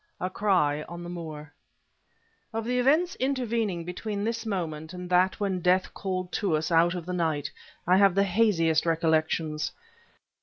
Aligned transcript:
A 0.19 0.31
CRY 0.31 0.81
ON 0.89 1.03
THE 1.03 1.11
MOOR 1.11 1.53
Of 2.53 2.65
the 2.65 2.79
events 2.79 3.13
intervening 3.17 3.83
between 3.85 4.23
this 4.23 4.47
moment 4.47 4.93
and 4.95 5.07
that 5.11 5.39
when 5.39 5.59
death 5.61 5.93
called 5.93 6.31
to 6.31 6.57
us 6.57 6.71
out 6.71 6.95
of 6.95 7.05
the 7.05 7.13
night, 7.13 7.51
I 7.85 7.97
have 7.97 8.15
the 8.15 8.23
haziest 8.23 8.87
recollections. 8.87 9.71